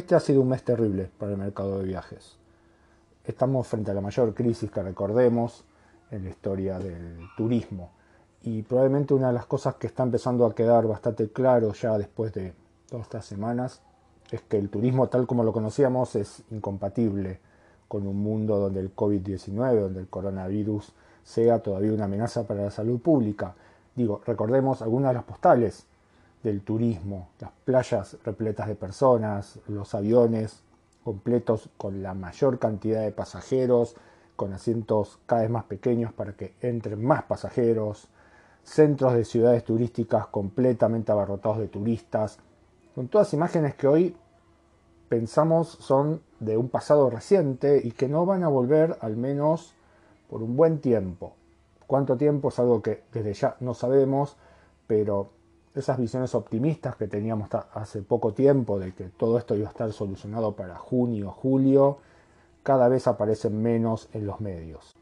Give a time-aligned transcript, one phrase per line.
[0.00, 2.38] este ha sido un mes terrible para el mercado de viajes.
[3.22, 5.62] Estamos frente a la mayor crisis que recordemos
[6.10, 7.90] en la historia del turismo
[8.42, 12.32] y probablemente una de las cosas que está empezando a quedar bastante claro ya después
[12.32, 12.54] de
[12.88, 13.82] todas estas semanas
[14.30, 17.38] es que el turismo tal como lo conocíamos es incompatible
[17.86, 22.70] con un mundo donde el COVID-19, donde el coronavirus sea todavía una amenaza para la
[22.70, 23.54] salud pública.
[23.94, 25.84] Digo, recordemos algunas de las postales
[26.42, 30.62] del turismo, las playas repletas de personas, los aviones
[31.04, 33.96] completos con la mayor cantidad de pasajeros,
[34.36, 38.08] con asientos cada vez más pequeños para que entren más pasajeros,
[38.62, 42.38] centros de ciudades turísticas completamente abarrotados de turistas,
[42.94, 44.16] con todas imágenes que hoy
[45.08, 49.74] pensamos son de un pasado reciente y que no van a volver al menos
[50.28, 51.34] por un buen tiempo.
[51.86, 52.48] ¿Cuánto tiempo?
[52.48, 54.36] Es algo que desde ya no sabemos,
[54.86, 55.30] pero
[55.80, 59.92] esas visiones optimistas que teníamos hace poco tiempo de que todo esto iba a estar
[59.92, 61.98] solucionado para junio, julio,
[62.62, 64.94] cada vez aparecen menos en los medios.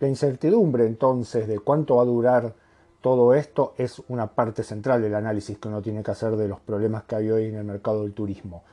[0.00, 2.54] La incertidumbre entonces de cuánto va a durar
[3.00, 6.60] todo esto es una parte central del análisis que uno tiene que hacer de los
[6.60, 8.64] problemas que hay hoy en el mercado del turismo.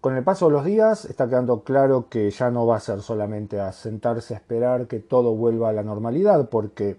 [0.00, 3.02] Con el paso de los días está quedando claro que ya no va a ser
[3.02, 6.96] solamente a sentarse a esperar que todo vuelva a la normalidad, porque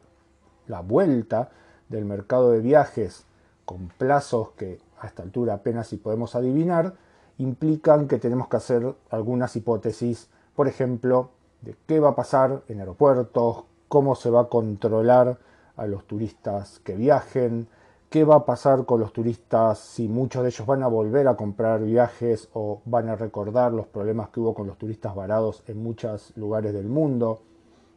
[0.68, 1.50] la vuelta
[1.90, 3.26] del mercado de viajes
[3.66, 6.94] con plazos que a esta altura apenas si podemos adivinar,
[7.38, 12.80] implican que tenemos que hacer algunas hipótesis, por ejemplo, de qué va a pasar en
[12.80, 15.38] aeropuertos, cómo se va a controlar
[15.76, 17.68] a los turistas que viajen,
[18.10, 21.36] qué va a pasar con los turistas si muchos de ellos van a volver a
[21.36, 25.82] comprar viajes o van a recordar los problemas que hubo con los turistas varados en
[25.82, 27.42] muchos lugares del mundo.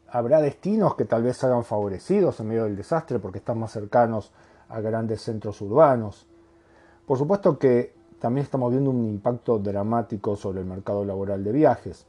[0.09, 4.33] Habrá destinos que tal vez hagan favorecidos en medio del desastre porque están más cercanos
[4.69, 6.27] a grandes centros urbanos.
[7.07, 12.07] Por supuesto que también estamos viendo un impacto dramático sobre el mercado laboral de viajes.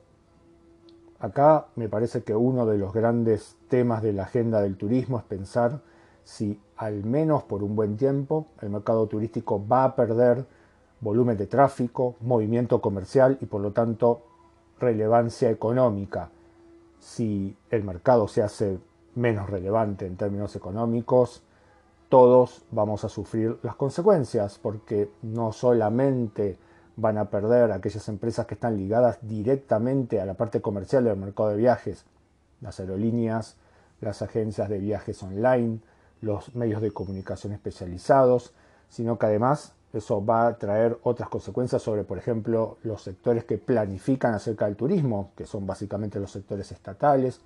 [1.20, 5.24] Acá me parece que uno de los grandes temas de la agenda del turismo es
[5.24, 5.82] pensar
[6.24, 10.46] si al menos por un buen tiempo el mercado turístico va a perder
[11.00, 14.22] volumen de tráfico, movimiento comercial y por lo tanto
[14.80, 16.30] relevancia económica.
[17.00, 18.80] Si el mercado se hace
[19.16, 21.44] menos relevante en términos económicos,
[22.10, 26.58] todos vamos a sufrir las consecuencias porque no solamente
[26.96, 31.50] van a perder aquellas empresas que están ligadas directamente a la parte comercial del mercado
[31.50, 32.06] de viajes,
[32.62, 33.56] las aerolíneas,
[34.02, 35.80] las agencias de viajes online,
[36.22, 38.54] los medios de comunicación especializados,
[38.90, 43.58] sino que además eso va a traer otras consecuencias sobre, por ejemplo, los sectores que
[43.58, 47.42] planifican acerca del turismo, que son básicamente los sectores estatales,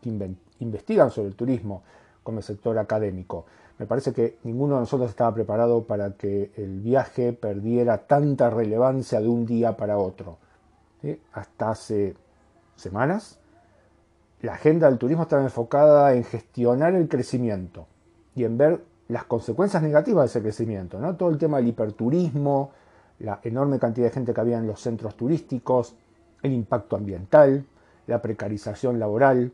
[0.00, 1.82] que investigan sobre el turismo,
[2.24, 3.46] como el sector académico.
[3.78, 9.20] Me parece que ninguno de nosotros estaba preparado para que el viaje perdiera tanta relevancia
[9.20, 10.38] de un día para otro.
[11.32, 12.16] Hasta hace
[12.74, 13.38] semanas,
[14.42, 17.86] la agenda del turismo estaba enfocada en gestionar el crecimiento
[18.34, 21.14] y en ver las consecuencias negativas de ese crecimiento, ¿no?
[21.16, 22.70] Todo el tema del hiperturismo,
[23.18, 25.94] la enorme cantidad de gente que había en los centros turísticos,
[26.42, 27.64] el impacto ambiental,
[28.06, 29.52] la precarización laboral.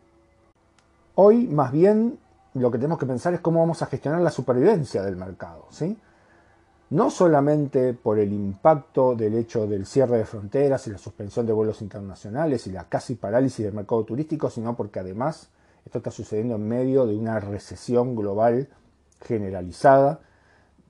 [1.15, 2.19] Hoy, más bien,
[2.55, 5.97] lo que tenemos que pensar es cómo vamos a gestionar la supervivencia del mercado, ¿sí?
[6.91, 11.53] No solamente por el impacto del hecho del cierre de fronteras y la suspensión de
[11.53, 15.51] vuelos internacionales y la casi parálisis del mercado turístico, sino porque además
[15.85, 18.69] esto está sucediendo en medio de una recesión global
[19.23, 20.21] generalizada,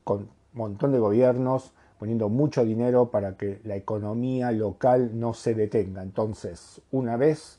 [0.03, 5.55] con un montón de gobiernos poniendo mucho dinero para que la economía local no se
[5.55, 6.03] detenga.
[6.03, 7.59] Entonces, una vez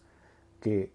[0.59, 0.91] que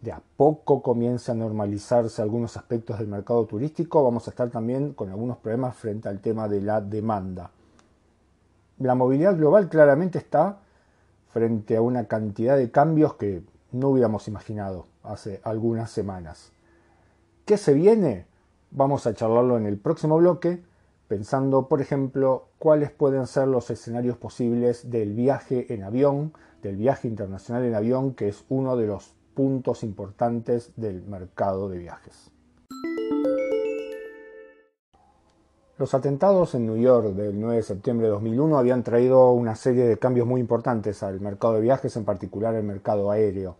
[0.00, 4.94] de a poco comienza a normalizarse algunos aspectos del mercado turístico, vamos a estar también
[4.94, 7.50] con algunos problemas frente al tema de la demanda.
[8.78, 10.60] La movilidad global claramente está
[11.28, 16.52] frente a una cantidad de cambios que no hubiéramos imaginado hace algunas semanas.
[17.44, 18.26] ¿Qué se viene?
[18.70, 20.62] Vamos a charlarlo en el próximo bloque,
[21.08, 26.32] pensando, por ejemplo, cuáles pueden ser los escenarios posibles del viaje en avión,
[26.62, 31.78] del viaje internacional en avión, que es uno de los puntos importantes del mercado de
[31.78, 32.30] viajes.
[35.80, 39.86] Los atentados en New York del 9 de septiembre de 2001 habían traído una serie
[39.86, 43.56] de cambios muy importantes al mercado de viajes, en particular el mercado aéreo.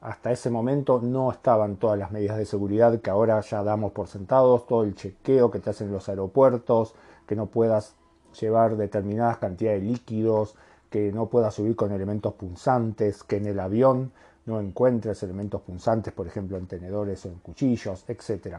[0.00, 4.06] Hasta ese momento no estaban todas las medidas de seguridad que ahora ya damos por
[4.06, 6.94] sentados, todo el chequeo que te hacen en los aeropuertos,
[7.26, 7.96] que no puedas
[8.40, 10.54] llevar determinadas cantidades de líquidos,
[10.88, 14.12] que no puedas subir con elementos punzantes, que en el avión
[14.48, 18.56] no encuentres elementos punzantes, por ejemplo, en tenedores o en cuchillos, etc.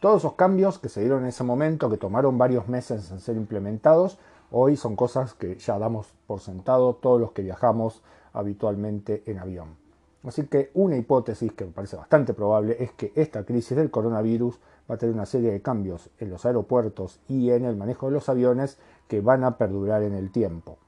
[0.00, 3.36] Todos esos cambios que se dieron en ese momento, que tomaron varios meses en ser
[3.36, 4.18] implementados,
[4.52, 8.02] hoy son cosas que ya damos por sentado todos los que viajamos
[8.32, 9.76] habitualmente en avión.
[10.24, 14.58] Así que una hipótesis que me parece bastante probable es que esta crisis del coronavirus
[14.88, 18.12] va a tener una serie de cambios en los aeropuertos y en el manejo de
[18.12, 18.78] los aviones
[19.08, 20.78] que van a perdurar en el tiempo.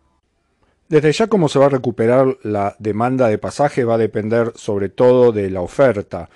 [0.88, 4.88] Desde ya cómo se va a recuperar la demanda de pasaje va a depender sobre
[4.88, 6.31] todo de la oferta.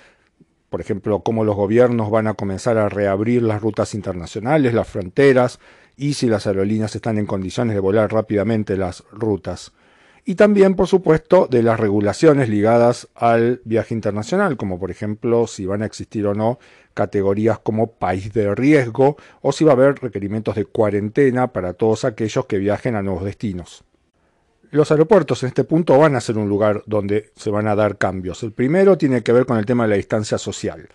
[0.69, 5.59] Por ejemplo, cómo los gobiernos van a comenzar a reabrir las rutas internacionales, las fronteras,
[5.95, 9.71] y si las aerolíneas están en condiciones de volar rápidamente las rutas.
[10.25, 15.65] Y también, por supuesto, de las regulaciones ligadas al viaje internacional, como por ejemplo si
[15.65, 16.59] van a existir o no
[16.93, 22.03] categorías como país de riesgo o si va a haber requerimientos de cuarentena para todos
[22.03, 23.85] aquellos que viajen a nuevos destinos.
[24.71, 27.97] Los aeropuertos en este punto van a ser un lugar donde se van a dar
[27.97, 28.41] cambios.
[28.41, 30.87] El primero tiene que ver con el tema de la distancia social.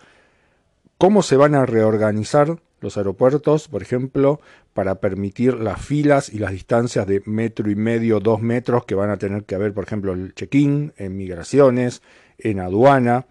[0.97, 4.41] ¿Cómo se van a reorganizar los aeropuertos, por ejemplo,
[4.73, 9.11] para permitir las filas y las distancias de metro y medio, dos metros que van
[9.11, 12.01] a tener que haber, por ejemplo, el check-in, en migraciones,
[12.39, 13.27] en aduana?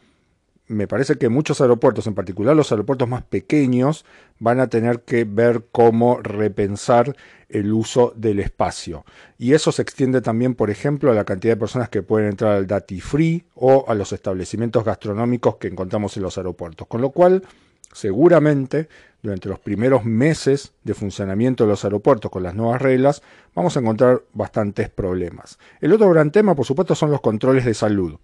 [0.68, 4.04] Me parece que muchos aeropuertos, en particular los aeropuertos más pequeños,
[4.38, 7.16] van a tener que ver cómo repensar
[7.48, 9.04] el uso del espacio.
[9.38, 12.54] Y eso se extiende también, por ejemplo, a la cantidad de personas que pueden entrar
[12.54, 16.88] al Dati Free o a los establecimientos gastronómicos que encontramos en los aeropuertos.
[16.88, 17.44] Con lo cual,
[17.92, 18.88] seguramente,
[19.22, 23.22] durante los primeros meses de funcionamiento de los aeropuertos con las nuevas reglas,
[23.54, 25.58] vamos a encontrar bastantes problemas.
[25.80, 28.18] El otro gran tema, por supuesto, son los controles de salud.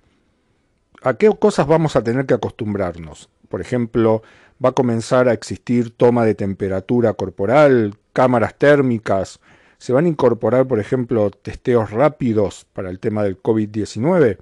[1.05, 3.29] ¿A qué cosas vamos a tener que acostumbrarnos?
[3.49, 4.23] Por ejemplo,
[4.65, 9.41] va a comenzar a existir toma de temperatura corporal, cámaras térmicas,
[9.79, 14.39] se van a incorporar, por ejemplo, testeos rápidos para el tema del COVID-19.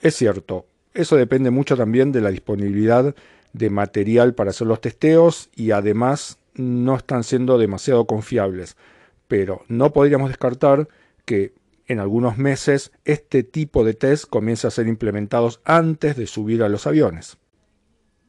[0.00, 3.14] Es cierto, eso depende mucho también de la disponibilidad
[3.52, 8.78] de material para hacer los testeos y además no están siendo demasiado confiables.
[9.26, 10.88] Pero no podríamos descartar
[11.26, 11.52] que
[11.88, 16.68] en algunos meses este tipo de test comienza a ser implementados antes de subir a
[16.68, 17.38] los aviones.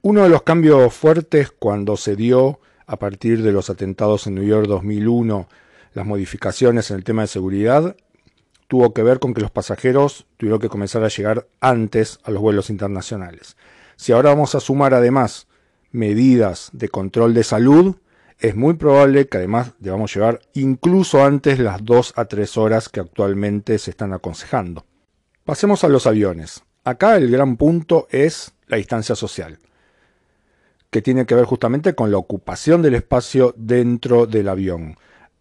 [0.02, 4.46] Uno de los cambios fuertes cuando se dio a partir de los atentados en New
[4.46, 5.48] York 2001
[5.94, 7.96] las modificaciones en el tema de seguridad
[8.68, 12.42] tuvo que ver con que los pasajeros tuvieron que comenzar a llegar antes a los
[12.42, 13.58] vuelos internacionales.
[13.96, 15.48] Si ahora vamos a sumar además
[15.92, 17.96] medidas de control de salud,
[18.40, 23.02] es muy probable que además debamos llevar incluso antes las 2 a 3 horas que
[23.02, 24.86] actualmente se están aconsejando.
[25.44, 26.64] Pasemos a los aviones.
[26.86, 29.60] Acá el gran punto es la distancia social,
[30.90, 34.96] que tiene que ver justamente con la ocupación del espacio dentro del avión.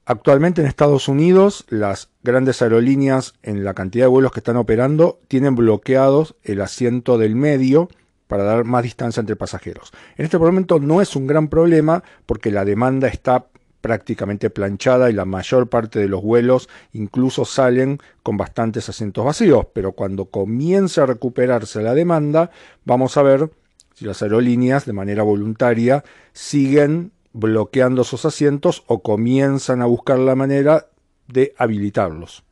[0.05, 5.21] Actualmente en Estados Unidos las grandes aerolíneas en la cantidad de vuelos que están operando
[5.29, 7.89] tienen bloqueados el asiento del medio
[8.29, 9.91] para dar más distancia entre pasajeros.
[10.17, 13.49] En este momento no es un gran problema porque la demanda está
[13.81, 19.67] prácticamente planchada y la mayor parte de los vuelos incluso salen con bastantes asientos vacíos,
[19.73, 22.51] pero cuando comience a recuperarse la demanda,
[22.85, 23.51] vamos a ver
[23.95, 30.35] si las aerolíneas de manera voluntaria siguen bloqueando esos asientos o comienzan a buscar la
[30.35, 30.87] manera
[31.27, 32.48] de habilitarlos.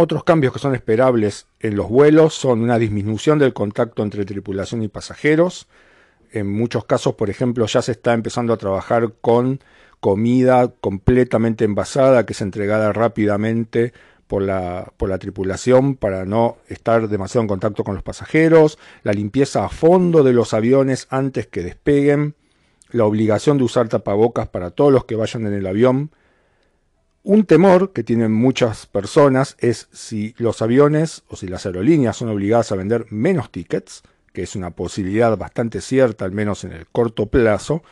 [0.00, 4.80] Otros cambios que son esperables en los vuelos son una disminución del contacto entre tripulación
[4.84, 5.66] y pasajeros.
[6.30, 9.58] En muchos casos, por ejemplo, ya se está empezando a trabajar con
[9.98, 13.92] comida completamente envasada que es entregada rápidamente
[14.28, 19.12] por la, por la tripulación para no estar demasiado en contacto con los pasajeros, la
[19.12, 22.36] limpieza a fondo de los aviones antes que despeguen,
[22.92, 26.12] la obligación de usar tapabocas para todos los que vayan en el avión,
[27.22, 32.28] un temor que tienen muchas personas es si los aviones o si las aerolíneas son
[32.28, 36.86] obligadas a vender menos tickets, que es una posibilidad bastante cierta, al menos en el
[36.86, 37.82] corto plazo,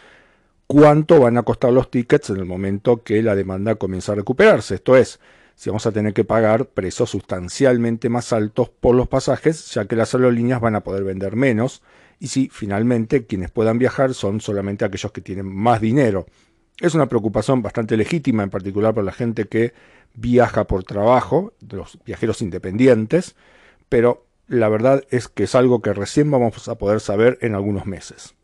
[0.67, 4.77] cuánto van a costar los tickets en el momento que la demanda comienza a recuperarse.
[4.77, 5.21] Esto es,
[5.55, 9.97] si vamos a tener que pagar precios sustancialmente más altos por los pasajes, ya que
[9.97, 11.83] las aerolíneas van a poder vender menos,
[12.19, 16.27] y si finalmente quienes puedan viajar son solamente aquellos que tienen más dinero.
[16.81, 19.73] Es una preocupación bastante legítima, en particular por la gente que
[20.15, 23.35] viaja por trabajo, los viajeros independientes,
[23.89, 27.87] pero la verdad es que es algo que recién vamos a poder saber en algunos
[27.87, 28.35] meses.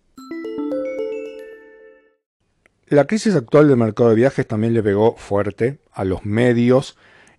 [2.87, 6.97] La crisis actual del mercado de viajes también le pegó fuerte a los medios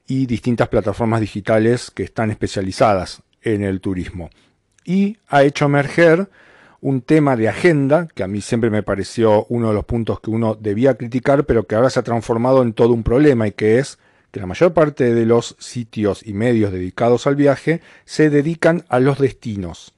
[0.08, 4.30] y distintas plataformas digitales que están especializadas en el turismo
[4.84, 6.30] y ha hecho emerger
[6.84, 10.30] un tema de agenda, que a mí siempre me pareció uno de los puntos que
[10.30, 13.80] uno debía criticar, pero que ahora se ha transformado en todo un problema y que
[13.80, 14.00] es
[14.32, 19.00] que la mayor parte de los sitios y medios dedicados al viaje se dedican a
[19.00, 19.94] los destinos.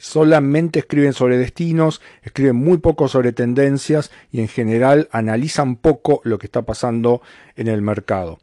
[0.00, 6.38] Solamente escriben sobre destinos, escriben muy poco sobre tendencias y en general analizan poco lo
[6.38, 7.22] que está pasando
[7.56, 8.38] en el mercado.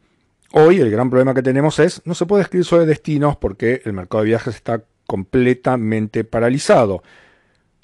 [0.51, 3.94] Hoy el gran problema que tenemos es no se puede escribir sobre destinos porque el
[3.94, 7.01] mercado de viajes está completamente paralizado.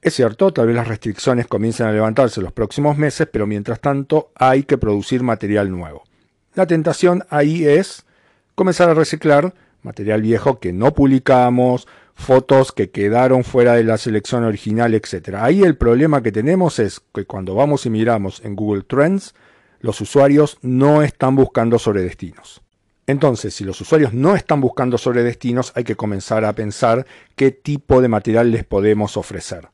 [0.03, 4.33] Es cierto, tal vez las restricciones comiencen a levantarse los próximos meses, pero mientras tanto
[4.35, 6.03] hay que producir material nuevo.
[6.55, 8.03] La tentación ahí es
[8.53, 14.43] comenzar a reciclar material viejo que no publicamos, fotos que quedaron fuera de la selección
[14.43, 15.35] original, etc.
[15.37, 19.33] Ahí el problema que tenemos es que cuando vamos y miramos en Google Trends,
[19.79, 22.61] los usuarios no están buscando sobre destinos.
[23.07, 27.05] Entonces, si los usuarios no están buscando sobre destinos, hay que comenzar a pensar
[27.37, 29.69] qué tipo de material les podemos ofrecer.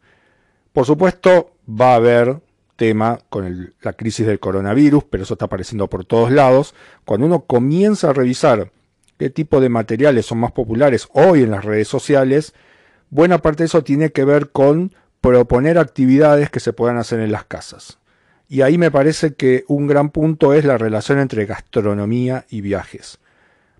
[0.74, 2.42] Por supuesto, va a haber
[2.76, 6.74] tema con la crisis del coronavirus, pero eso está apareciendo por todos lados.
[7.06, 8.72] Cuando uno comienza a revisar
[9.18, 12.54] qué tipo de materiales son más populares hoy en las redes sociales,
[13.10, 17.32] buena parte de eso tiene que ver con proponer actividades que se puedan hacer en
[17.32, 18.00] las casas.
[18.48, 23.20] Y ahí me parece que un gran punto es la relación entre gastronomía y viajes.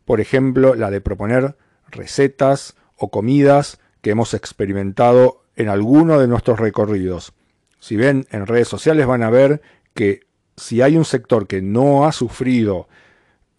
[0.06, 1.56] Por ejemplo, la de proponer
[1.90, 7.34] recetas o comidas que hemos experimentado en alguno de nuestros recorridos.
[7.80, 9.62] Si ven en redes sociales van a ver
[9.94, 10.22] que
[10.56, 12.88] si hay un sector que no ha sufrido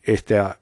[0.03, 0.61] esta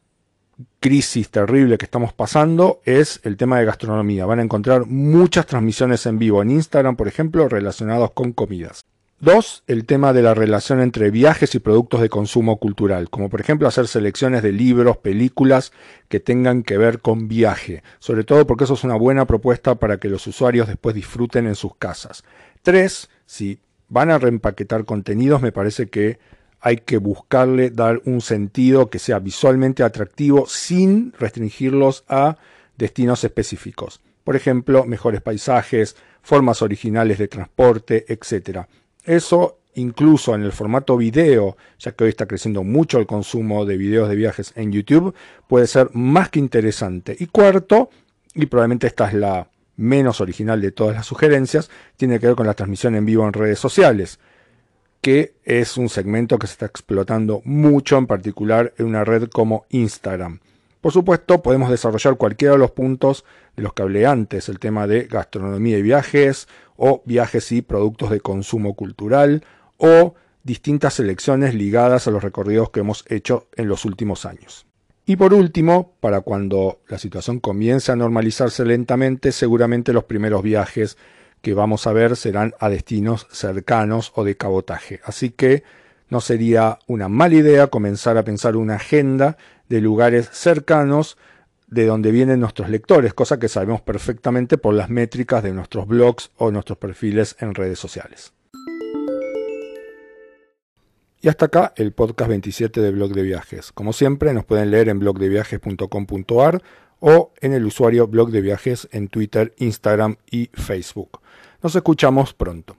[0.81, 4.27] crisis terrible que estamos pasando es el tema de gastronomía.
[4.27, 8.85] Van a encontrar muchas transmisiones en vivo en Instagram, por ejemplo, relacionados con comidas.
[9.21, 13.41] Dos, el tema de la relación entre viajes y productos de consumo cultural, como por
[13.41, 15.73] ejemplo hacer selecciones de libros, películas
[16.09, 19.99] que tengan que ver con viaje, sobre todo porque eso es una buena propuesta para
[19.99, 22.23] que los usuarios después disfruten en sus casas.
[22.63, 23.59] Tres, si
[23.89, 26.21] van a reempaquetar contenidos, me parece que
[26.61, 32.37] hay que buscarle dar un sentido que sea visualmente atractivo sin restringirlos a
[32.77, 34.01] destinos específicos.
[34.23, 38.69] Por ejemplo, mejores paisajes, formas originales de transporte, etc.
[39.09, 43.77] Eso incluso en el formato video, ya que hoy está creciendo mucho el consumo de
[43.77, 45.15] videos de viajes en YouTube,
[45.47, 47.17] puede ser más que interesante.
[47.19, 47.91] Y cuarto,
[48.35, 52.47] y probablemente esta es la menos original de todas las sugerencias, tiene que ver con
[52.47, 54.19] la transmisión en vivo en redes sociales
[55.01, 59.65] que es un segmento que se está explotando mucho, en particular en una red como
[59.71, 60.41] Instagram.
[60.81, 63.25] Por supuesto, podemos desarrollar cualquiera de los puntos
[63.57, 68.09] de los que hablé antes, el tema de gastronomía y viajes, o viajes y productos
[68.09, 69.45] de consumo cultural,
[69.77, 74.65] o distintas selecciones ligadas a los recorridos que hemos hecho en los últimos años.
[75.05, 80.97] Y por último, para cuando la situación comience a normalizarse lentamente, seguramente los primeros viajes
[81.43, 85.01] que vamos a ver serán a destinos cercanos o de cabotaje.
[85.05, 85.65] Así que
[86.09, 89.37] no sería una mala idea comenzar a pensar una agenda
[89.69, 91.19] de lugares cercanos
[91.71, 96.31] de donde vienen nuestros lectores, cosa que sabemos perfectamente por las métricas de nuestros blogs
[96.37, 98.33] o nuestros perfiles en redes sociales.
[101.21, 103.73] Y hasta acá el podcast 27 de Blog de Viajes.
[103.73, 106.63] Como siempre, nos pueden leer en blogdeviajes.com.ar
[107.01, 111.21] o en el usuario Blog de Viajes en Twitter, Instagram y Facebook.
[111.61, 112.77] Nos escuchamos pronto.